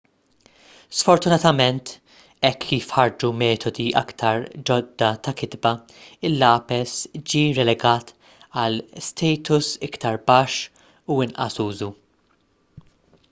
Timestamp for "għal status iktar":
8.63-10.17